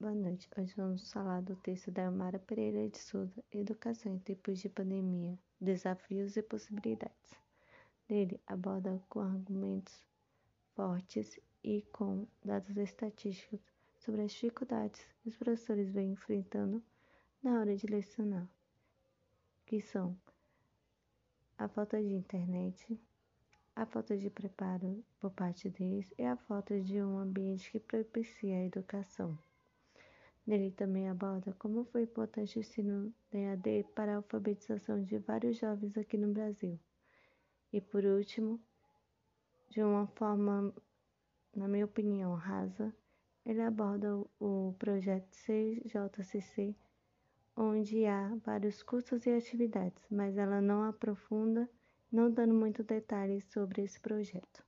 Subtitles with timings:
[0.00, 0.50] Boa noite.
[0.58, 5.38] Hoje vamos falar do texto da Elmara Pereira de Souza, Educação em Tempos de Pandemia,
[5.60, 7.32] Desafios e Possibilidades.
[8.08, 10.04] Nele, aborda com argumentos
[10.74, 13.60] fortes e com dados estatísticos
[13.96, 16.82] sobre as dificuldades que os professores vêm enfrentando
[17.40, 18.48] na hora de lecionar,
[19.64, 20.18] que são
[21.56, 23.00] a falta de internet,
[23.76, 28.52] a falta de preparo por parte deles e a falta de um ambiente que propicie
[28.52, 29.38] a educação.
[30.46, 35.56] Nele também aborda como foi importante o ensino da EAD para a alfabetização de vários
[35.56, 36.78] jovens aqui no Brasil.
[37.72, 38.60] E por último,
[39.70, 40.74] de uma forma,
[41.56, 42.94] na minha opinião, rasa,
[43.44, 46.76] ele aborda o projeto CJCC,
[47.56, 51.68] onde há vários cursos e atividades, mas ela não aprofunda,
[52.12, 54.62] não dando muito detalhes sobre esse projeto.